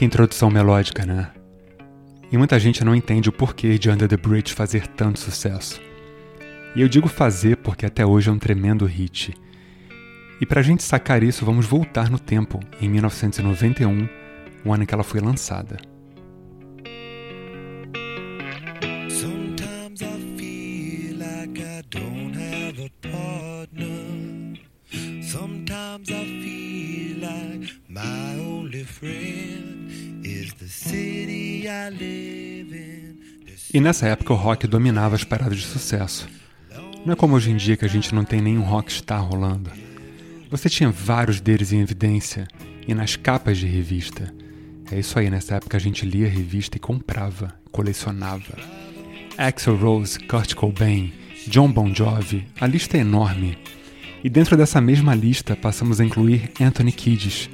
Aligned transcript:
Que 0.00 0.06
introdução 0.06 0.48
melódica, 0.50 1.04
né? 1.04 1.30
E 2.32 2.38
muita 2.38 2.58
gente 2.58 2.82
não 2.82 2.94
entende 2.94 3.28
o 3.28 3.32
porquê 3.32 3.78
de 3.78 3.90
Under 3.90 4.08
the 4.08 4.16
Bridge 4.16 4.54
fazer 4.54 4.86
tanto 4.86 5.20
sucesso. 5.20 5.78
E 6.74 6.80
eu 6.80 6.88
digo 6.88 7.06
fazer 7.06 7.58
porque 7.58 7.84
até 7.84 8.06
hoje 8.06 8.30
é 8.30 8.32
um 8.32 8.38
tremendo 8.38 8.86
hit. 8.86 9.34
E 10.40 10.46
pra 10.46 10.62
gente 10.62 10.82
sacar 10.82 11.22
isso, 11.22 11.44
vamos 11.44 11.66
voltar 11.66 12.08
no 12.08 12.18
tempo, 12.18 12.60
em 12.80 12.88
1991, 12.88 14.08
o 14.64 14.72
ano 14.72 14.84
em 14.84 14.86
que 14.86 14.94
ela 14.94 15.04
foi 15.04 15.20
lançada. 15.20 15.76
Sometimes 25.20 26.08
I 26.10 26.24
feel 26.40 27.20
like 27.20 27.59
A. 27.96 28.30
E 33.72 33.80
nessa 33.80 34.06
época 34.06 34.32
o 34.32 34.36
rock 34.36 34.66
dominava 34.66 35.14
as 35.14 35.24
paradas 35.24 35.58
de 35.58 35.64
sucesso. 35.64 36.28
Não 37.04 37.12
é 37.12 37.16
como 37.16 37.34
hoje 37.34 37.50
em 37.50 37.56
dia 37.56 37.76
que 37.76 37.84
a 37.84 37.88
gente 37.88 38.14
não 38.14 38.24
tem 38.24 38.40
nenhum 38.40 38.62
rockstar 38.62 39.24
rolando. 39.24 39.70
Você 40.50 40.68
tinha 40.68 40.90
vários 40.90 41.40
deles 41.40 41.72
em 41.72 41.80
evidência 41.80 42.46
e 42.86 42.94
nas 42.94 43.16
capas 43.16 43.58
de 43.58 43.66
revista. 43.66 44.32
É 44.90 44.98
isso 44.98 45.18
aí, 45.18 45.30
nessa 45.30 45.56
época 45.56 45.76
a 45.76 45.80
gente 45.80 46.04
lia 46.04 46.28
revista 46.28 46.76
e 46.76 46.80
comprava, 46.80 47.54
colecionava. 47.70 48.56
Axel 49.36 49.76
Rose, 49.76 50.18
Kurt 50.18 50.54
Cobain, 50.54 51.12
John 51.46 51.70
Bon 51.70 51.94
Jovi, 51.94 52.46
a 52.60 52.66
lista 52.66 52.96
é 52.96 53.00
enorme. 53.00 53.56
E 54.22 54.28
dentro 54.28 54.56
dessa 54.56 54.80
mesma 54.80 55.14
lista 55.14 55.56
passamos 55.56 56.00
a 56.00 56.04
incluir 56.04 56.50
Anthony 56.60 56.92
Kiedis, 56.92 57.48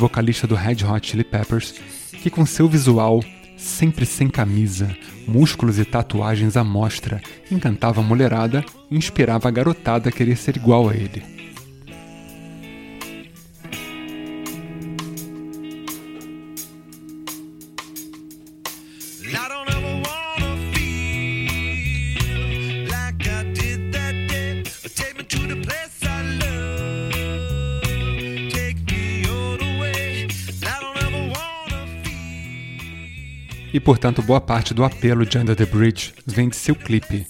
vocalista 0.00 0.46
do 0.46 0.54
Red 0.54 0.78
Hot 0.84 1.06
Chili 1.06 1.22
Peppers, 1.22 1.74
que 2.22 2.30
com 2.30 2.46
seu 2.46 2.66
visual, 2.66 3.22
sempre 3.56 4.06
sem 4.06 4.28
camisa, 4.28 4.96
músculos 5.28 5.78
e 5.78 5.84
tatuagens 5.84 6.56
à 6.56 6.64
mostra, 6.64 7.20
encantava 7.50 8.00
a 8.00 8.04
mulherada 8.04 8.64
e 8.90 8.96
inspirava 8.96 9.48
a 9.48 9.52
garotada 9.52 10.08
a 10.08 10.12
querer 10.12 10.36
ser 10.36 10.56
igual 10.56 10.88
a 10.88 10.94
ele. 10.94 11.39
E 33.72 33.78
portanto, 33.78 34.20
boa 34.20 34.40
parte 34.40 34.74
do 34.74 34.84
apelo 34.84 35.24
de 35.24 35.38
Under 35.38 35.54
the 35.54 35.64
Bridge 35.64 36.12
vem 36.26 36.48
de 36.48 36.56
seu 36.56 36.74
clipe, 36.74 37.26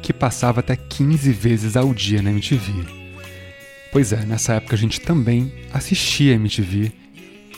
que 0.00 0.12
passava 0.12 0.60
até 0.60 0.76
15 0.76 1.32
vezes 1.32 1.76
ao 1.76 1.92
dia 1.92 2.22
na 2.22 2.30
MTV. 2.30 2.72
Pois 3.90 4.12
é, 4.12 4.24
nessa 4.24 4.54
época 4.54 4.76
a 4.76 4.78
gente 4.78 5.00
também 5.00 5.52
assistia 5.72 6.34
MTV, 6.34 6.92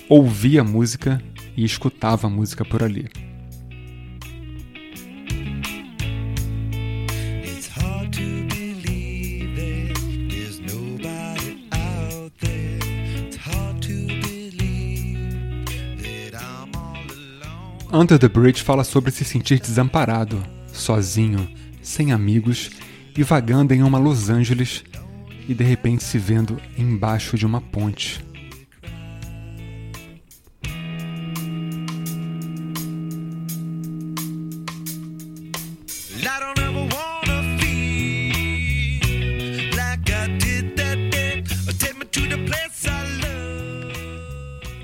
ouvia 0.09 0.65
música 0.65 1.23
e 1.55 1.65
escutava 1.65 2.31
música 2.31 2.65
por 2.65 2.83
ali. 2.83 3.09
Under 17.91 18.19
the 18.19 18.29
Bridge 18.29 18.63
fala 18.63 18.85
sobre 18.85 19.11
se 19.11 19.25
sentir 19.25 19.59
desamparado, 19.59 20.43
sozinho, 20.73 21.49
sem 21.83 22.13
amigos 22.13 22.71
e 23.17 23.23
vagando 23.23 23.73
em 23.73 23.83
uma 23.83 23.99
Los 23.99 24.29
Angeles 24.29 24.85
e 25.49 25.55
de 25.55 25.65
repente 25.65 26.05
se 26.05 26.19
vendo 26.19 26.61
embaixo 26.77 27.39
de 27.39 27.47
uma 27.47 27.63
ponte. 27.63 28.23
I 36.21 36.68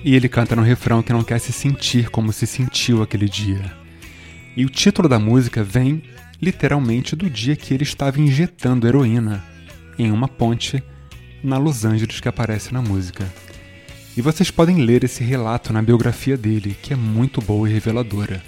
E 0.04 0.14
ele 0.14 0.28
canta 0.28 0.54
no 0.54 0.60
refrão 0.60 1.02
que 1.02 1.14
não 1.14 1.24
quer 1.24 1.38
se 1.38 1.50
sentir 1.50 2.10
como 2.10 2.30
se 2.30 2.46
sentiu 2.46 3.02
aquele 3.02 3.26
dia. 3.26 3.72
E 4.54 4.62
o 4.62 4.68
título 4.68 5.08
da 5.08 5.18
música 5.18 5.64
vem 5.64 6.02
literalmente 6.42 7.16
do 7.16 7.30
dia 7.30 7.56
que 7.56 7.72
ele 7.72 7.84
estava 7.84 8.20
injetando 8.20 8.86
heroína 8.86 9.42
em 9.98 10.12
uma 10.12 10.28
ponte 10.28 10.82
na 11.42 11.56
Los 11.56 11.86
Angeles 11.86 12.20
que 12.20 12.28
aparece 12.28 12.72
na 12.72 12.82
música. 12.82 13.26
E 14.14 14.20
vocês 14.20 14.50
podem 14.50 14.76
ler 14.76 15.04
esse 15.04 15.24
relato 15.24 15.72
na 15.72 15.80
biografia 15.80 16.36
dele, 16.36 16.76
que 16.82 16.92
é 16.92 16.96
muito 16.96 17.40
boa 17.40 17.68
e 17.68 17.72
reveladora. 17.72 18.42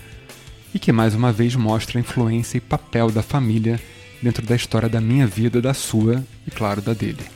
E 0.74 0.78
que 0.78 0.92
mais 0.92 1.14
uma 1.14 1.32
vez 1.32 1.56
mostra 1.56 1.98
a 1.98 2.00
influência 2.00 2.58
e 2.58 2.60
papel 2.60 3.10
da 3.10 3.22
família 3.22 3.80
dentro 4.22 4.44
da 4.44 4.54
história 4.54 4.90
da 4.90 5.00
minha 5.00 5.26
vida, 5.26 5.62
da 5.62 5.72
sua 5.72 6.22
e, 6.46 6.50
claro, 6.50 6.82
da 6.82 6.92
dele. 6.92 7.35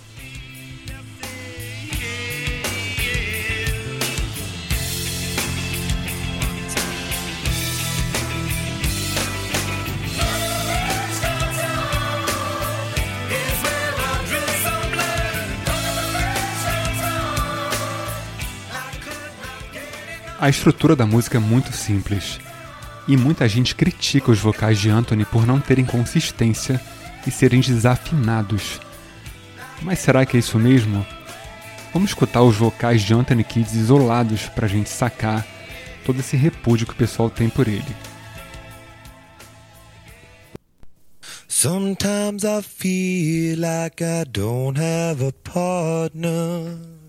A 20.41 20.49
estrutura 20.49 20.97
da 20.97 21.05
música 21.05 21.37
é 21.37 21.41
muito 21.41 21.71
simples. 21.71 22.41
E 23.06 23.15
muita 23.15 23.47
gente 23.47 23.75
critica 23.75 24.31
os 24.31 24.39
vocais 24.39 24.78
de 24.78 24.89
Anthony 24.89 25.27
por 25.27 25.47
não 25.47 25.61
terem 25.61 25.84
consistência 25.84 26.81
e 27.27 27.31
serem 27.31 27.61
desafinados. 27.61 28.81
Mas 29.83 29.99
será 29.99 30.25
que 30.25 30.39
é 30.39 30.41
isso 30.41 30.59
mesmo? 30.59 31.06
Vamos 31.93 32.12
escutar 32.12 32.43
os 32.43 32.56
vocais 32.56 33.03
de 33.03 33.12
Anthony 33.12 33.45
Kids 33.45 33.75
isolados 33.75 34.49
pra 34.49 34.67
gente 34.67 34.89
sacar 34.89 35.47
todo 36.06 36.21
esse 36.21 36.39
repúdio 36.39 36.87
que 36.87 36.95
o 36.95 36.97
pessoal 36.97 37.28
tem 37.28 37.51
por 37.51 37.69
ele. 37.69 37.95
Sometimes 41.47 42.45
I 42.45 42.62
feel 42.62 43.61
like 43.61 44.03
I 44.03 44.25
don't 44.25 44.81
have 44.81 45.22
a 45.22 45.33
partner. 45.45 47.00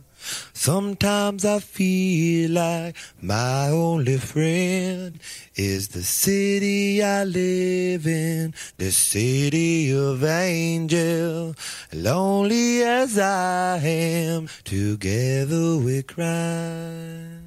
Sometimes 0.53 1.45
I 1.45 1.59
feel 1.59 2.51
like 2.51 2.95
my 3.21 3.69
only 3.69 4.17
friend 4.17 5.19
is 5.55 5.89
the 5.89 6.03
city 6.03 7.03
I 7.03 7.23
live 7.23 8.07
in, 8.07 8.53
the 8.77 8.91
city 8.91 9.91
of 9.91 10.23
angel. 10.23 11.55
Lonely 11.93 12.83
as 12.83 13.17
I 13.17 13.79
am, 13.79 14.47
together 14.63 15.77
we 15.77 16.03
cry. 16.03 17.39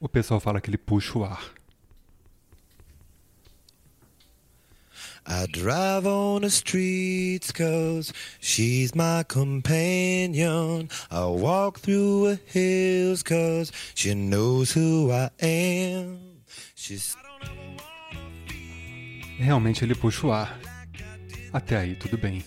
O 0.00 0.08
pessoal 0.08 0.40
fala 0.40 0.60
que 0.60 0.70
ele 0.70 0.78
puxa 0.78 1.18
o 1.18 1.24
ar. 1.24 1.55
I 5.28 5.46
drive 5.46 6.06
on 6.06 6.42
the 6.42 6.50
streets 6.50 7.50
cause 7.50 8.12
she's 8.40 8.94
my 8.94 9.24
companion. 9.24 10.88
I 11.10 11.26
walk 11.26 11.80
through 11.80 12.28
the 12.28 12.40
hills 12.46 13.24
cause 13.24 13.72
she 13.94 14.14
knows 14.14 14.72
who 14.72 15.10
I 15.10 15.30
am. 15.40 16.18
She's 16.76 17.16
Realmente 19.38 19.84
ele 19.84 19.94
puxa 19.94 20.26
o 20.26 20.32
ar. 20.32 20.58
Até 21.52 21.76
aí, 21.76 21.96
tudo 21.96 22.16
bem. 22.16 22.44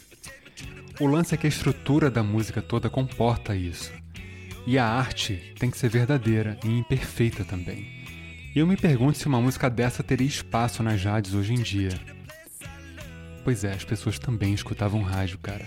O 1.00 1.06
lance 1.06 1.34
é 1.34 1.38
que 1.38 1.48
a 1.48 1.50
estrutura 1.50 2.10
da 2.10 2.24
música 2.24 2.62
toda 2.62 2.90
comporta 2.90 3.56
isso. 3.56 3.92
E 4.66 4.78
a 4.78 4.86
arte 4.86 5.54
tem 5.60 5.70
que 5.70 5.78
ser 5.78 5.90
verdadeira 5.90 6.58
e 6.64 6.70
imperfeita 6.70 7.44
também. 7.44 8.00
E 8.56 8.60
eu 8.60 8.66
me 8.66 8.76
pergunto 8.76 9.18
se 9.18 9.28
uma 9.28 9.42
música 9.42 9.70
dessa 9.70 10.02
teria 10.02 10.28
espaço 10.28 10.82
nas 10.82 11.04
rádios 11.04 11.36
hoje 11.36 11.54
em 11.54 11.62
dia. 11.62 12.19
Pois 13.50 13.64
é, 13.64 13.74
as 13.74 13.84
pessoas 13.84 14.20
também 14.20 14.54
escutavam 14.54 15.02
rádio, 15.02 15.40
cara. 15.40 15.66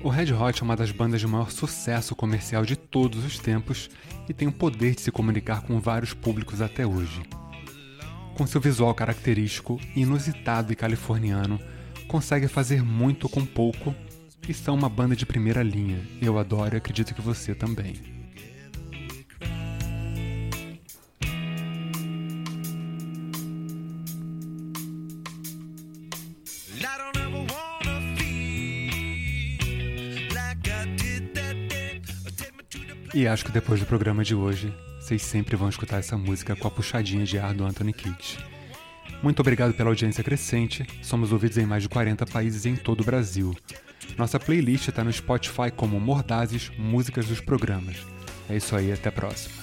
O 0.00 0.08
Red 0.08 0.32
Hot 0.32 0.60
é 0.60 0.64
uma 0.64 0.76
das 0.76 0.92
bandas 0.92 1.20
de 1.20 1.26
maior 1.26 1.50
sucesso 1.50 2.14
comercial 2.14 2.64
de 2.64 2.76
todos 2.76 3.24
os 3.24 3.36
tempos 3.40 3.90
e 4.28 4.32
tem 4.32 4.46
o 4.46 4.52
poder 4.52 4.94
de 4.94 5.00
se 5.00 5.10
comunicar 5.10 5.62
com 5.62 5.80
vários 5.80 6.14
públicos 6.14 6.62
até 6.62 6.86
hoje. 6.86 7.20
com 8.36 8.46
seu 8.46 8.60
visual 8.60 8.94
característico, 8.94 9.80
inusitado 9.96 10.72
e 10.72 10.76
californiano, 10.76 11.58
consegue 12.08 12.48
fazer 12.48 12.82
muito 12.82 13.28
com 13.28 13.44
pouco 13.44 13.94
e 14.48 14.54
são 14.54 14.74
uma 14.74 14.88
banda 14.88 15.14
de 15.14 15.26
primeira 15.26 15.62
linha. 15.62 16.00
Eu 16.20 16.38
adoro 16.38 16.74
e 16.74 16.78
acredito 16.78 17.14
que 17.14 17.20
você 17.20 17.54
também. 17.54 18.18
E 33.14 33.26
acho 33.26 33.44
que 33.44 33.50
depois 33.50 33.80
do 33.80 33.86
programa 33.86 34.22
de 34.22 34.34
hoje, 34.34 34.72
vocês 35.00 35.22
sempre 35.22 35.56
vão 35.56 35.68
escutar 35.68 35.98
essa 35.98 36.16
música 36.16 36.54
com 36.54 36.68
a 36.68 36.70
puxadinha 36.70 37.24
de 37.24 37.38
ar 37.38 37.52
do 37.52 37.64
Anthony 37.64 37.92
Kidd. 37.92 38.38
Muito 39.22 39.40
obrigado 39.40 39.74
pela 39.74 39.90
audiência 39.90 40.22
crescente, 40.22 40.86
somos 41.02 41.32
ouvidos 41.32 41.58
em 41.58 41.66
mais 41.66 41.82
de 41.82 41.88
40 41.88 42.24
países 42.26 42.64
em 42.66 42.76
todo 42.76 43.00
o 43.00 43.04
Brasil. 43.04 43.54
Nossa 44.16 44.38
playlist 44.38 44.88
está 44.88 45.02
no 45.02 45.12
Spotify 45.12 45.70
como 45.74 45.98
Mordazes 45.98 46.70
Músicas 46.78 47.26
dos 47.26 47.40
Programas. 47.40 47.96
É 48.48 48.56
isso 48.56 48.76
aí, 48.76 48.92
até 48.92 49.08
a 49.08 49.12
próxima. 49.12 49.57